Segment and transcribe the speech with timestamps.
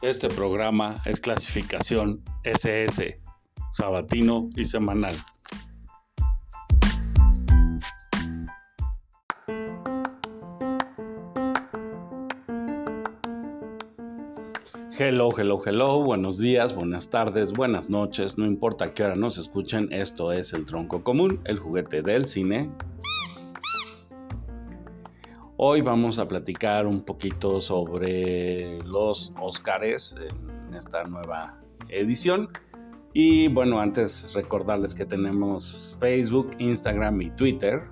[0.00, 3.20] Este programa es clasificación SS,
[3.72, 5.16] sabatino y semanal.
[14.96, 19.88] Hello, hello, hello, buenos días, buenas tardes, buenas noches, no importa qué hora nos escuchen,
[19.92, 22.70] esto es el tronco común, el juguete del cine.
[25.60, 32.48] Hoy vamos a platicar un poquito sobre los Oscars en esta nueva edición.
[33.12, 37.82] Y bueno, antes recordarles que tenemos Facebook, Instagram y Twitter,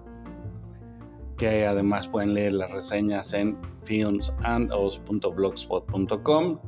[1.36, 6.60] que además pueden leer las reseñas en filmsandos.blogspot.com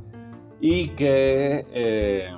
[0.60, 2.28] y que eh,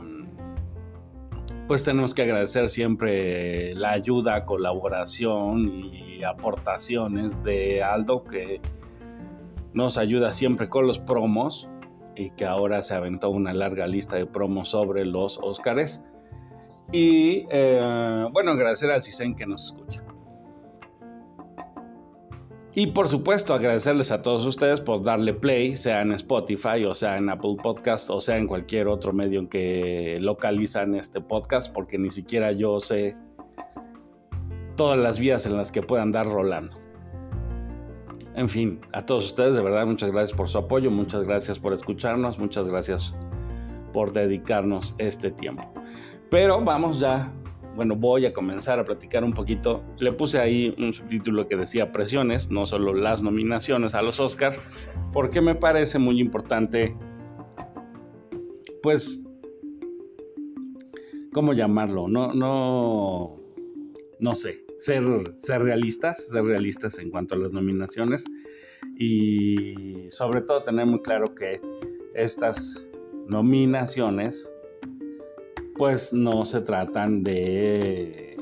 [1.67, 8.61] pues tenemos que agradecer siempre la ayuda, colaboración y aportaciones de Aldo que
[9.73, 11.69] nos ayuda siempre con los promos
[12.17, 16.07] y que ahora se aventó una larga lista de promos sobre los Óscares.
[16.93, 20.05] Y eh, bueno, agradecer al CISEN que nos escucha.
[22.73, 27.17] Y por supuesto agradecerles a todos ustedes por darle play, sea en Spotify o sea
[27.17, 31.99] en Apple Podcast o sea en cualquier otro medio en que localizan este podcast, porque
[31.99, 33.17] ni siquiera yo sé
[34.81, 36.75] todas las vías en las que puedan dar rolando.
[38.35, 41.75] En fin, a todos ustedes de verdad muchas gracias por su apoyo, muchas gracias por
[41.75, 43.15] escucharnos, muchas gracias
[43.93, 45.71] por dedicarnos este tiempo.
[46.31, 47.31] Pero vamos ya
[47.77, 49.85] bueno, voy a comenzar a platicar un poquito.
[49.99, 54.59] Le puse ahí un subtítulo que decía presiones, no solo las nominaciones a los Oscars,
[55.13, 56.97] porque me parece muy importante,
[58.83, 59.27] pues,
[61.35, 62.09] ¿cómo llamarlo?
[62.09, 63.35] No, no,
[64.19, 65.05] no sé, ser,
[65.37, 68.25] ser realistas, ser realistas en cuanto a las nominaciones
[68.99, 71.61] y sobre todo tener muy claro que
[72.15, 72.89] estas
[73.29, 74.51] nominaciones
[75.77, 78.37] pues no se tratan de...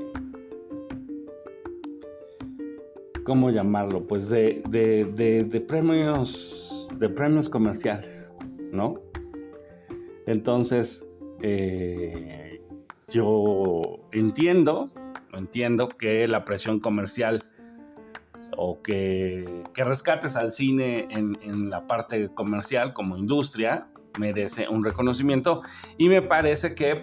[3.25, 4.07] ¿Cómo llamarlo?
[4.07, 8.33] Pues de, de, premios, de premios comerciales,
[8.73, 9.03] ¿no?
[10.27, 11.07] Entonces,
[11.43, 12.62] eh,
[13.09, 14.91] yo entiendo,
[15.38, 17.44] entiendo que la presión comercial
[18.56, 23.88] o que, rescates al cine en, en, la parte comercial como industria,
[24.19, 25.62] merece un reconocimiento
[25.97, 27.00] y me parece que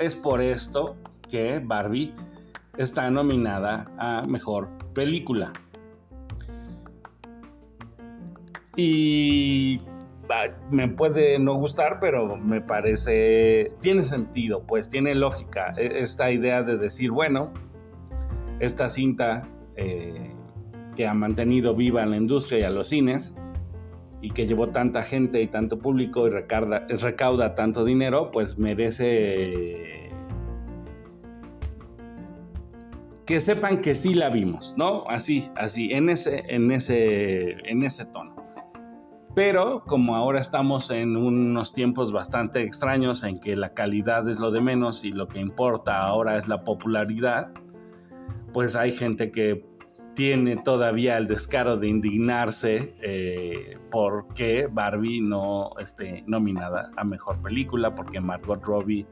[0.00, 0.96] es por esto
[1.30, 2.10] que Barbie
[2.76, 5.52] está nominada a Mejor Película.
[8.76, 9.78] Y
[10.70, 16.62] me puede no gustar, pero me parece, tiene sentido, pues tiene lógica e, esta idea
[16.62, 17.52] de decir, bueno,
[18.60, 20.32] esta cinta eh,
[20.96, 23.36] que ha mantenido viva la industria y a los cines,
[24.20, 30.10] y que llevó tanta gente y tanto público y recauda tanto dinero, pues merece
[33.28, 35.04] que sepan que sí la vimos, ¿no?
[35.06, 38.34] Así, así, en ese, en ese, en ese tono.
[39.34, 44.50] Pero como ahora estamos en unos tiempos bastante extraños en que la calidad es lo
[44.50, 47.52] de menos y lo que importa ahora es la popularidad,
[48.52, 49.64] pues hay gente que
[50.18, 57.94] tiene todavía el descaro de indignarse eh, porque Barbie no esté nominada a mejor película,
[57.94, 59.06] porque Margot Robbie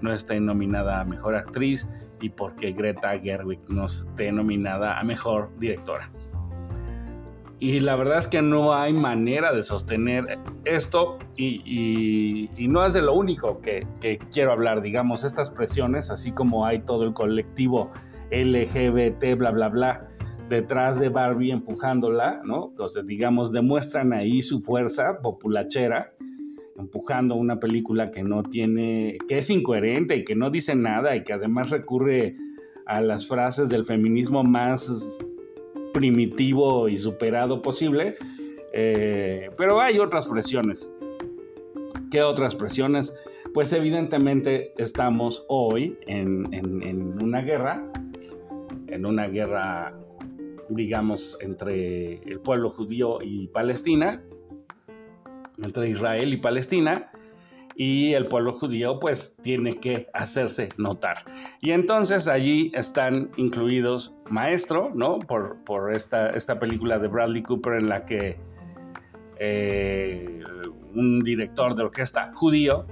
[0.00, 1.88] no esté nominada a mejor actriz
[2.20, 6.10] y porque Greta Gerwig no esté nominada a mejor directora.
[7.60, 13.02] Y la verdad es que no hay manera de sostener esto y, no es de
[13.02, 17.92] lo único que, que, quiero hablar, digamos, estas presiones, así como hay todo el colectivo
[18.30, 20.08] LGBT, bla, bla, bla,
[20.48, 22.68] detrás de Barbie empujándola, ¿no?
[22.70, 26.14] Entonces, digamos, demuestran ahí su fuerza populachera,
[26.76, 31.24] empujando una película que no tiene, que es incoherente y que no dice nada y
[31.24, 32.36] que además recurre
[32.86, 35.18] a las frases del feminismo más
[35.92, 38.14] primitivo y superado posible.
[38.72, 40.90] Eh, pero hay otras presiones.
[42.10, 43.12] ¿Qué otras presiones?
[43.52, 47.90] Pues evidentemente estamos hoy en, en una guerra,
[48.88, 49.94] en una guerra
[50.68, 54.22] digamos, entre el pueblo judío y Palestina,
[55.62, 57.10] entre Israel y Palestina,
[57.74, 61.18] y el pueblo judío pues tiene que hacerse notar.
[61.60, 65.20] Y entonces allí están incluidos Maestro, ¿no?
[65.20, 68.36] Por, por esta, esta película de Bradley Cooper en la que
[69.38, 70.40] eh,
[70.94, 72.84] un director de orquesta judío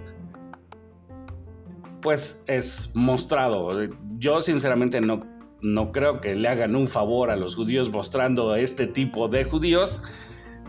[2.01, 3.71] pues es mostrado.
[4.19, 5.36] Yo sinceramente no
[5.67, 10.03] no creo que le hagan un favor a los judíos mostrando este tipo de judíos,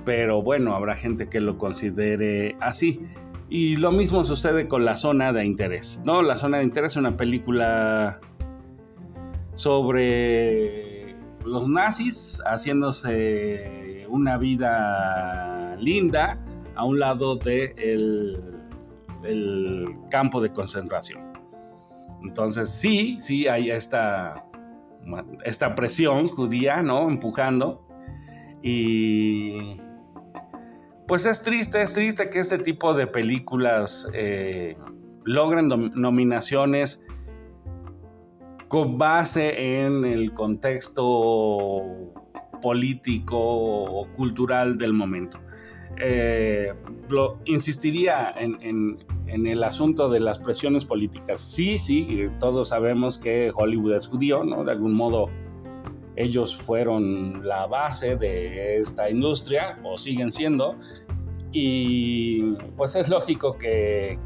[0.05, 3.01] pero bueno, habrá gente que lo considere así.
[3.49, 6.21] Y lo mismo sucede con La Zona de Interés, ¿no?
[6.21, 8.19] La Zona de Interés es una película
[9.53, 11.15] sobre
[11.45, 16.43] los nazis haciéndose una vida linda
[16.75, 18.41] a un lado del
[19.23, 21.21] el campo de concentración.
[22.23, 24.46] Entonces sí, sí hay esta,
[25.43, 27.09] esta presión judía, ¿no?
[27.09, 27.87] Empujando.
[28.61, 29.77] Y
[31.07, 34.75] pues es triste, es triste que este tipo de películas eh,
[35.23, 37.05] logren nominaciones
[38.67, 41.83] con base en el contexto
[42.61, 45.39] político o cultural del momento.
[45.99, 46.73] Eh,
[47.45, 48.97] insistiría en,
[49.29, 51.39] el asunto de las presiones políticas.
[51.39, 54.63] Sí, sí, todos sabemos que Hollywood es judío, ¿no?
[54.63, 55.29] De algún modo
[56.15, 60.75] ellos fueron la base de esta industria o siguen siendo
[61.51, 64.17] y pues es lógico que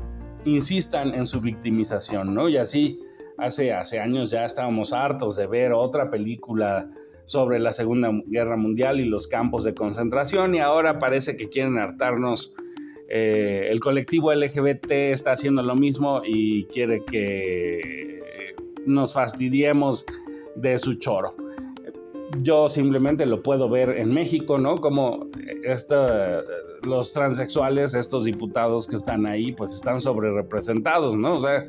[0.45, 2.49] insistan en su victimización, ¿no?
[2.49, 2.99] Y así
[3.37, 6.89] hace, hace años ya estábamos hartos de ver otra película
[7.25, 11.77] sobre la Segunda Guerra Mundial y los campos de concentración y ahora parece que quieren
[11.77, 12.53] hartarnos.
[13.13, 18.21] Eh, el colectivo LGBT está haciendo lo mismo y quiere que
[18.85, 20.05] nos fastidiemos
[20.55, 21.35] de su choro
[22.39, 24.77] yo simplemente lo puedo ver en México, ¿no?
[24.77, 25.27] Como
[26.83, 31.35] los transexuales, estos diputados que están ahí, pues están sobre representados, ¿no?
[31.35, 31.67] O sea,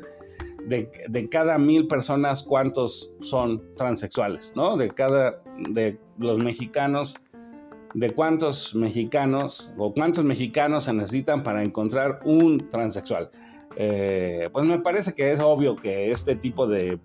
[0.65, 4.77] de, cada mil personas, ¿cuántos son transexuales, ¿no?
[4.77, 7.15] De cada, de los mexicanos,
[7.93, 13.29] de cuántos mexicanos o cuántos mexicanos se necesitan para encontrar un transexual.
[13.75, 16.99] Eh, pues me parece que es obvio que este tipo de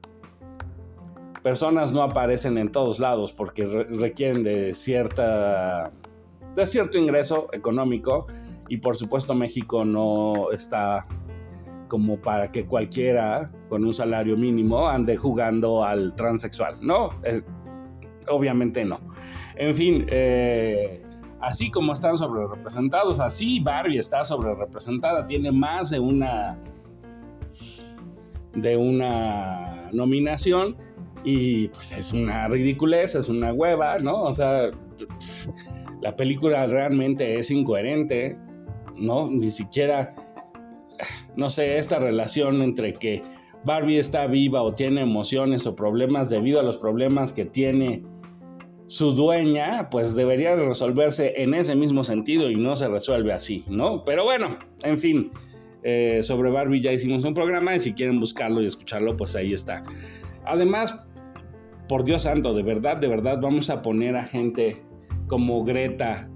[1.43, 5.93] personas no aparecen en todos lados porque requieren de cierta
[6.55, 8.26] de cierto ingreso económico
[8.69, 11.06] y por supuesto México no está
[11.88, 17.11] como para que cualquiera con un salario mínimo ande jugando al transexual, ¿no?
[18.29, 19.00] obviamente no.
[19.58, 21.02] En fin, eh,
[21.40, 26.56] así como están sobre representados, así Barbie está sobre representada, tiene más de una
[28.55, 30.76] de una nominación
[31.25, 34.22] y pues es una ridiculez, es una hueva, ¿no?
[34.22, 34.70] O sea,
[36.00, 38.37] la película realmente es incoherente,
[38.96, 39.28] ¿no?
[39.28, 40.14] Ni siquiera,
[41.37, 43.22] no sé, esta relación entre que
[43.64, 48.04] Barbie está viva o tiene emociones o problemas debido a los problemas que tiene
[48.88, 54.02] su dueña, pues debería resolverse en ese mismo sentido y no se resuelve así, ¿no?
[54.02, 55.31] Pero bueno, en fin,
[55.82, 59.52] eh, sobre Barbie ya hicimos un programa y si quieren buscarlo y escucharlo, pues ahí
[59.52, 59.82] está.
[60.46, 61.05] Además,
[61.87, 64.82] por Dios santo, de verdad, de verdad, vamos a poner a gente
[65.26, 66.31] como Greta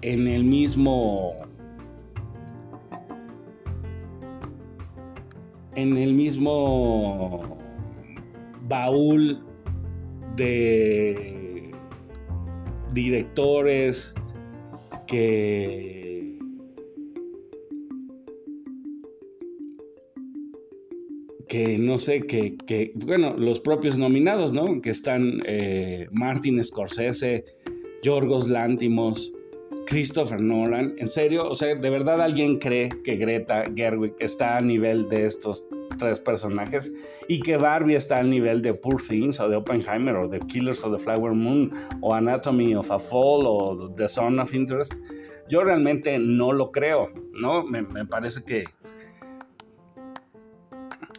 [0.00, 1.34] en el mismo
[5.76, 7.58] en el mismo
[8.62, 9.44] baúl
[10.36, 11.33] de
[12.94, 14.14] directores
[15.06, 16.38] que
[21.48, 24.80] que no sé, que, que, bueno, los propios nominados, ¿no?
[24.80, 27.44] Que están eh, Martin Scorsese,
[28.02, 29.32] Yorgos Lántimos,
[29.86, 30.94] Christopher Nolan.
[30.98, 35.26] En serio, o sea, ¿de verdad alguien cree que Greta Gerwig está a nivel de
[35.26, 35.64] estos
[35.96, 36.92] tres personajes
[37.28, 40.84] y que Barbie está al nivel de Poor Things o de Oppenheimer o de Killers
[40.84, 41.70] of the Flower Moon
[42.00, 44.94] o Anatomy of a Fall o The Son of Interest?
[45.48, 47.64] Yo realmente no lo creo, ¿no?
[47.64, 48.64] me parece que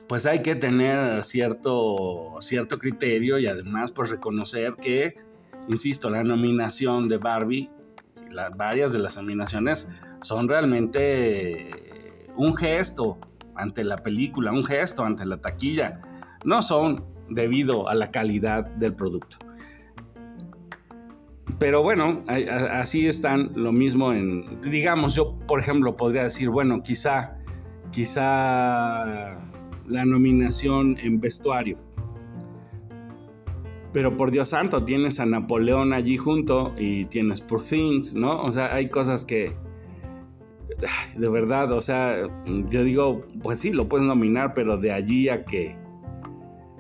[0.08, 5.16] pues hay que tener cierto, cierto criterio y además pues reconocer que,
[5.68, 7.68] insisto, la nominación de Barbie,
[8.30, 9.90] las, varias de las nominaciones
[10.22, 11.70] son realmente
[12.36, 13.18] un gesto
[13.56, 16.02] ante la película, un gesto ante la taquilla,
[16.44, 19.38] no son debido a la calidad del producto.
[21.60, 27.38] Pero bueno, así están lo mismo en, digamos, yo por ejemplo podría decir, bueno, quizá,
[27.92, 29.38] quizá
[29.88, 31.78] la nominación en vestuario.
[33.94, 38.42] Pero por Dios santo, tienes a Napoleón allí junto y tienes Poor Things, ¿no?
[38.42, 39.56] O sea, hay cosas que,
[41.18, 45.46] de verdad, o sea, yo digo, pues sí, lo puedes nominar, pero de allí a
[45.46, 45.78] que,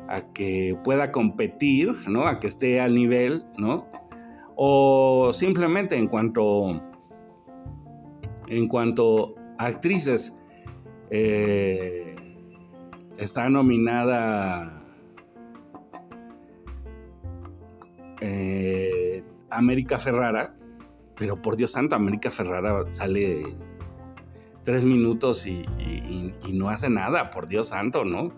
[0.07, 2.27] a que pueda competir, ¿no?
[2.27, 3.87] A que esté al nivel, ¿no?
[4.55, 6.81] O simplemente en cuanto,
[8.47, 10.37] en cuanto a actrices,
[11.09, 12.15] eh,
[13.17, 14.81] está nominada
[18.21, 20.55] eh, América Ferrara,
[21.17, 23.43] pero por Dios santo, América Ferrara sale
[24.65, 25.65] tres minutos y,
[26.51, 28.33] no hace nada, por Dios santo, ¿no?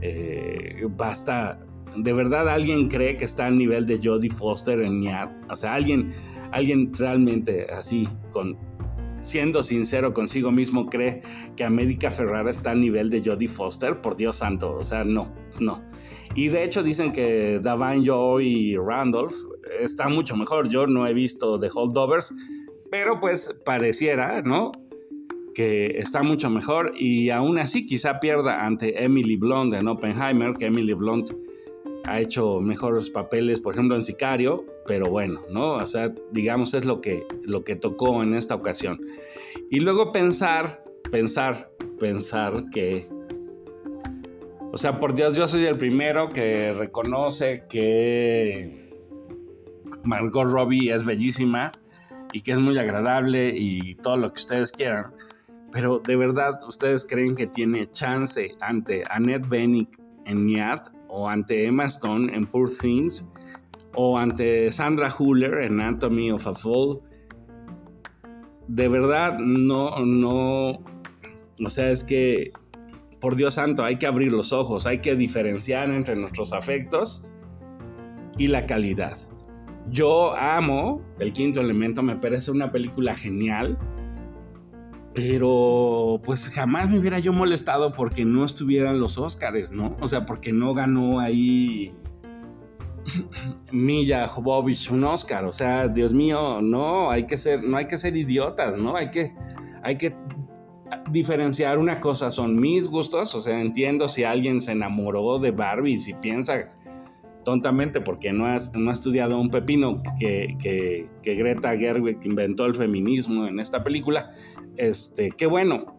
[0.00, 1.60] Eh, basta,
[1.96, 5.74] de verdad alguien cree que está al nivel de Jodie Foster en Niat, o sea,
[5.74, 6.12] alguien,
[6.50, 8.56] alguien realmente así, con,
[9.20, 11.20] siendo sincero consigo mismo, cree
[11.56, 15.32] que América Ferrara está al nivel de Jodie Foster, por Dios santo, o sea, no,
[15.60, 15.82] no.
[16.34, 19.34] Y de hecho dicen que Davine Joe y Randolph
[19.80, 20.68] está mucho mejor.
[20.68, 22.34] Yo no he visto The Holdovers,
[22.90, 24.72] pero pues pareciera, ¿no?
[25.58, 30.66] Que está mucho mejor y aún así quizá pierda ante Emily Blunt en Oppenheimer, que
[30.66, 31.32] Emily Blunt
[32.04, 35.72] ha hecho mejores papeles, por ejemplo, en Sicario, pero bueno, ¿no?
[35.72, 39.00] O sea, digamos es lo que, lo que tocó en esta ocasión.
[39.68, 43.08] Y luego pensar, pensar, pensar que,
[44.70, 48.92] o sea, por Dios, yo soy el primero que reconoce que
[50.04, 51.72] Margot Robbie es bellísima
[52.32, 55.12] y que es muy agradable y todo lo que ustedes quieran.
[55.72, 59.88] Pero de verdad, ¿ustedes creen que tiene chance ante Annette Bening
[60.24, 63.28] en Niat o ante Emma Stone en Poor Things
[63.94, 67.00] o ante Sandra Huller en Anatomy of a Fall?
[68.68, 70.84] De verdad, no, no,
[71.64, 72.52] o sea, es que,
[73.20, 77.28] por Dios santo, hay que abrir los ojos, hay que diferenciar entre nuestros afectos
[78.36, 79.16] y la calidad.
[79.90, 83.78] Yo amo El Quinto Elemento, me parece una película genial,
[85.18, 89.96] pero pues jamás me hubiera yo molestado porque no estuvieran los Oscars, ¿no?
[90.00, 91.92] O sea, porque no ganó ahí
[93.72, 97.98] Milla Jovovich un Oscar, o sea, Dios mío, no, hay que ser, no hay que
[97.98, 98.94] ser idiotas, ¿no?
[98.94, 99.34] Hay que,
[99.82, 100.14] hay que
[101.10, 105.96] diferenciar una cosa, son mis gustos, o sea, entiendo si alguien se enamoró de Barbie,
[105.96, 106.72] si piensa
[107.48, 112.66] tontamente porque no, has, no ha estudiado un pepino que, que, que, Greta Gerwig inventó
[112.66, 114.28] el feminismo en esta película,
[114.76, 115.98] este, qué bueno.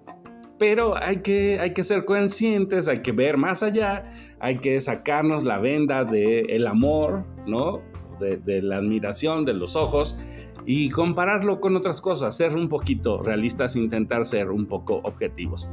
[0.59, 4.05] Pero hay que, hay que ser conscientes, hay que ver más allá,
[4.39, 7.81] hay que sacarnos la venda del el amor, ¿no?
[8.19, 10.23] De, de la admiración, de los ojos
[10.67, 15.67] y compararlo con otras cosas, ser un poquito realistas, intentar ser un poco objetivos.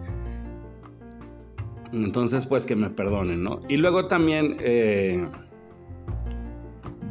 [1.93, 3.61] Entonces, pues que me perdonen, ¿no?
[3.69, 5.29] Y luego también eh,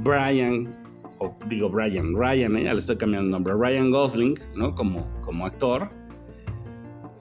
[0.06, 0.72] Brian,
[1.18, 4.76] o digo Brian, Ryan, eh, ya le estoy cambiando el nombre, Ryan Gosling, ¿no?
[4.76, 5.90] Como, como actor.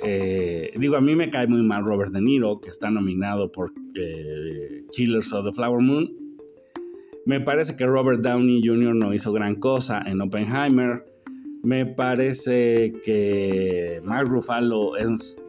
[0.00, 3.72] Eh, digo, a mí me cae muy mal Robert De Niro, que está nominado por
[3.94, 6.12] eh, Killers of the Flower Moon.
[7.24, 8.94] Me parece que Robert Downey Jr.
[8.94, 11.06] no hizo gran cosa en Oppenheimer.
[11.62, 15.40] Me parece que Mark Ruffalo es...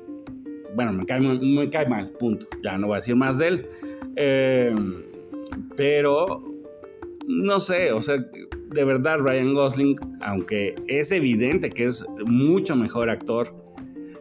[0.73, 2.47] Bueno, me cae, me cae mal, punto.
[2.63, 3.65] Ya no voy a decir más de él.
[5.75, 6.54] pero
[7.27, 13.09] no sé, o sea, de verdad Ryan Gosling, aunque es evidente que es mucho mejor
[13.09, 13.53] actor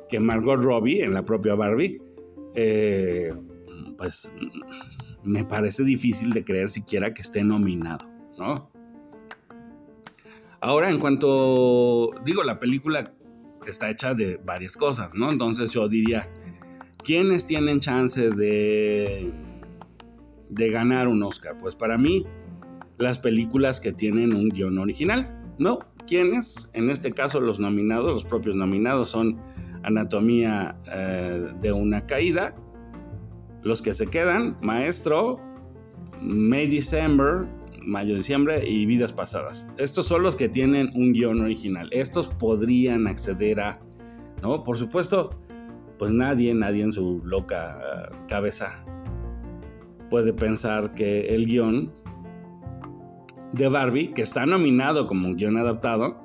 [0.08, 2.00] que Margot Robbie en la propia Barbie,
[2.54, 3.32] eh,
[3.98, 4.34] pues
[5.22, 8.08] me parece difícil de creer siquiera que esté nominado,
[8.38, 8.70] ¿no?
[10.60, 13.12] Ahora, en cuanto digo, la película
[13.66, 15.30] está hecha de varias cosas, ¿no?
[15.30, 16.28] Entonces yo diría,
[17.02, 19.32] ¿quiénes tienen chance de,
[20.48, 21.56] de ganar un Oscar?
[21.58, 22.24] Pues para mí,
[22.98, 25.40] las películas que tienen un guion original.
[25.58, 25.78] ¿No?
[26.06, 26.68] ¿Quiénes?
[26.72, 29.40] En este caso los nominados, los propios nominados son
[29.84, 32.56] Anatomía eh, de una caída,
[33.62, 35.40] los que se quedan, Maestro,
[36.20, 37.46] May December,
[37.82, 39.68] Mayo Diciembre y Vidas Pasadas.
[39.76, 41.88] Estos son los que tienen un guion original.
[41.92, 43.80] Estos podrían acceder a,
[44.42, 44.62] ¿no?
[44.62, 45.30] Por supuesto,
[45.98, 48.84] pues nadie, nadie en su loca eh, cabeza
[50.10, 51.92] puede pensar que el guion
[53.54, 56.16] de Barbie, que está nominado como un guion adaptado,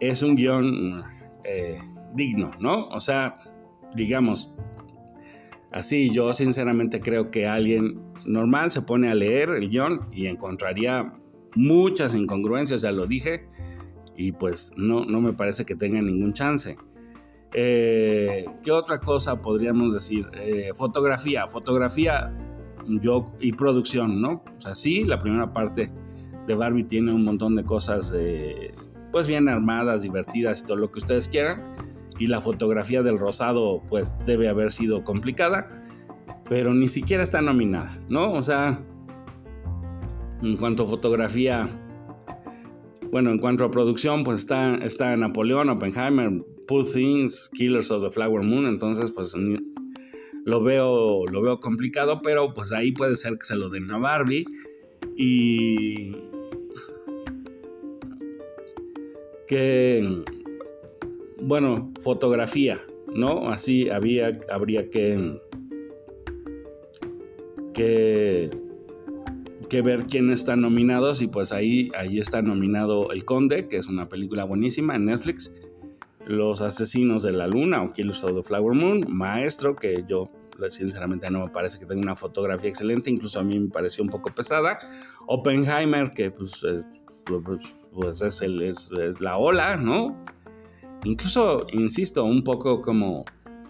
[0.00, 1.04] es un guion
[1.44, 1.78] eh,
[2.12, 2.88] digno, ¿no?
[2.88, 3.38] O sea,
[3.94, 4.52] digamos,
[5.70, 11.14] así yo sinceramente creo que alguien normal se pone a leer el guion y encontraría
[11.54, 13.46] muchas incongruencias, ya lo dije,
[14.16, 16.76] y pues no, no me parece que tenga ningún chance.
[17.52, 20.26] Eh, ¿Qué otra cosa podríamos decir?
[20.34, 22.32] Eh, fotografía, fotografía
[22.88, 24.42] yo y producción, ¿no?
[24.56, 25.90] O sea, sí, la primera parte
[26.54, 28.14] Barbie tiene un montón de cosas
[29.12, 31.72] pues bien armadas, divertidas y todo lo que ustedes quieran.
[32.18, 35.66] Y la fotografía del rosado pues debe haber sido complicada,
[36.48, 38.32] pero ni siquiera está nominada, ¿no?
[38.32, 38.84] O sea,
[40.42, 41.68] en cuanto a fotografía,
[43.10, 48.10] bueno, en cuanto a producción, pues está, está Napoleón, Oppenheimer, Poor Things, Killers of the
[48.10, 49.34] Flower Moon, entonces pues
[50.44, 53.98] lo veo, lo veo complicado, pero pues ahí puede ser que se lo den a
[53.98, 54.44] Barbie
[55.16, 56.12] y
[59.50, 60.22] que,
[61.42, 63.50] bueno, fotografía, ¿no?
[63.50, 65.40] Así había, habría que,
[67.74, 68.48] que,
[69.68, 73.88] que ver quién está nominados y pues ahí, ahí está nominado El Conde, que es
[73.88, 75.52] una película buenísima en Netflix.
[76.26, 80.30] Los Asesinos de la Luna o Killers of the Flower Moon, Maestro, que yo
[80.68, 84.10] sinceramente no me parece que tenga una fotografía excelente, incluso a mí me pareció un
[84.10, 84.78] poco pesada.
[85.26, 86.64] Oppenheimer, que pues,
[87.26, 87.42] pues,
[87.92, 90.16] pues es, la ola, ¿no?
[91.04, 93.24] Incluso, insisto, un poco como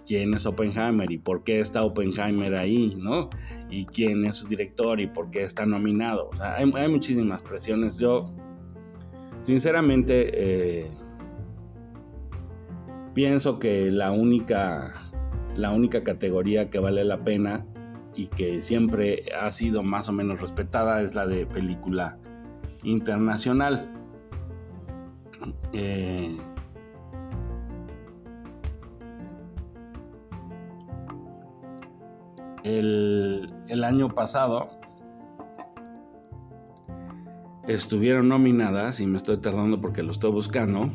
[0.06, 3.30] quién es Oppenheimer y por qué está Oppenheimer ahí, ¿no?
[3.70, 6.30] Y quién es su director y por qué está nominado.
[6.40, 7.98] Hay, muchísimas presiones.
[7.98, 8.32] Yo,
[9.38, 10.90] sinceramente, eh,
[13.14, 14.94] pienso que la única
[15.56, 17.66] la única categoría que vale la pena
[18.16, 22.18] y que siempre ha sido más o menos respetada es la de película
[22.82, 23.90] internacional.
[25.72, 26.36] Eh,
[32.64, 34.80] el, el año pasado
[37.68, 40.90] estuvieron nominadas, y me estoy tardando porque lo estoy buscando,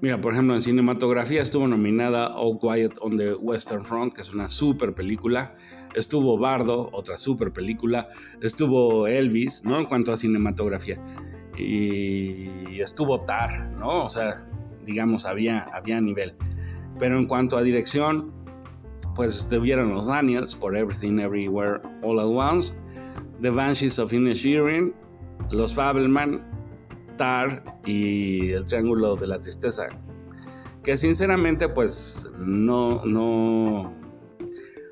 [0.00, 4.32] Mira, por ejemplo, en cinematografía estuvo nominada All Quiet on the Western Front, que es
[4.32, 5.56] una super película.
[5.94, 8.08] Estuvo Bardo, otra super película.
[8.40, 9.80] Estuvo Elvis, ¿no?
[9.80, 11.02] En cuanto a cinematografía.
[11.56, 14.04] Y estuvo Tar, ¿no?
[14.04, 14.46] O sea,
[14.84, 16.36] digamos, había, había nivel.
[17.00, 18.32] Pero en cuanto a dirección,
[19.16, 22.76] pues estuvieron los Daniels por Everything Everywhere All at Once,
[23.40, 24.94] The Banshees of Inisherin,
[25.50, 26.57] Los Fabelman,
[27.84, 29.88] y el Triángulo de la Tristeza.
[30.82, 33.92] Que sinceramente pues no, no,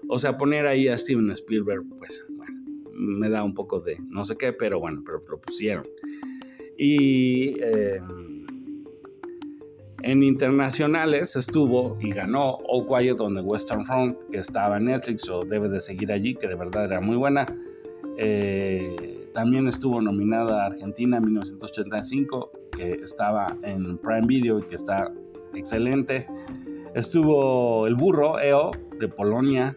[0.08, 2.60] o sea, poner ahí a Steven Spielberg pues bueno,
[2.92, 5.86] me da un poco de no sé qué, pero bueno, pero propusieron.
[6.76, 8.00] Y eh,
[10.02, 15.28] en internacionales estuvo y ganó All Quiet on the Western Front, que estaba en Netflix
[15.28, 17.46] o debe de seguir allí, que de verdad era muy buena.
[18.18, 25.12] Eh, también estuvo nominada Argentina en 1985, que estaba en Prime Video y que está
[25.54, 26.26] excelente.
[26.94, 29.76] Estuvo El Burro, EO, de Polonia.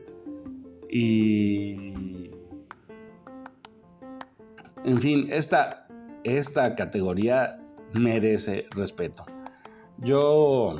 [0.89, 1.91] Y.
[4.85, 5.85] En fin, esta,
[6.23, 7.59] esta categoría
[7.93, 9.25] merece respeto.
[9.97, 10.77] Yo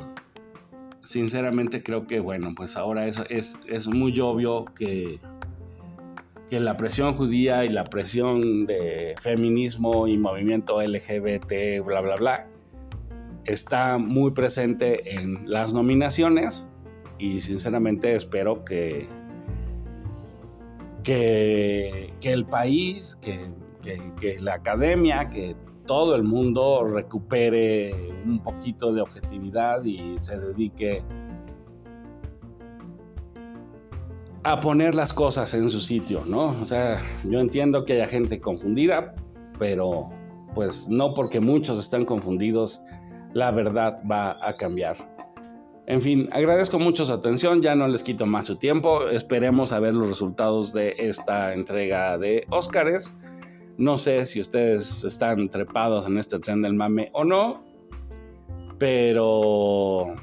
[1.02, 5.20] sinceramente creo que, bueno, pues ahora eso es, es muy obvio que
[6.50, 12.48] que la presión judía y la presión de feminismo y movimiento LGBT, bla, bla, bla,
[13.44, 16.68] está muy presente en las nominaciones
[17.20, 19.06] y sinceramente espero que,
[21.04, 23.38] que, el país, que,
[24.18, 25.54] que la academia, que
[25.86, 31.04] todo el mundo recupere un poquito de objetividad y se dedique
[34.42, 36.46] a poner las cosas en su sitio, ¿no?
[36.46, 39.14] O sea, yo entiendo que haya gente confundida,
[39.58, 40.08] pero
[40.54, 42.80] pues no porque muchos están confundidos,
[43.34, 44.96] la verdad va a cambiar.
[45.86, 49.80] En fin, agradezco mucho su atención, ya no les quito más su tiempo, esperemos a
[49.80, 53.14] ver los resultados de esta entrega de Óscares.
[53.76, 57.60] No sé si ustedes están trepados en este tren del mame o no,
[58.78, 60.14] pero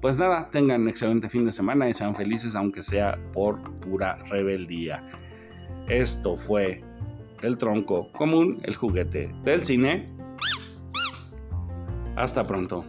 [0.00, 4.16] pues nada, tengan un excelente fin de semana y sean felices aunque sea por pura
[4.30, 5.02] rebeldía.
[5.88, 6.82] Esto fue
[7.42, 10.08] el tronco común, el juguete del cine.
[12.16, 12.84] Hasta pronto.